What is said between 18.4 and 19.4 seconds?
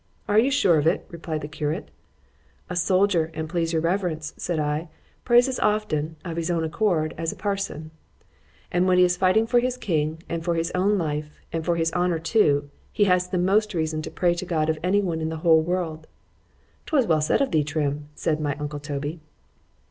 my uncle _Toby.